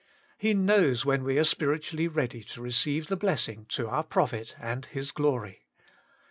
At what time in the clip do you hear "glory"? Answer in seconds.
5.11-5.67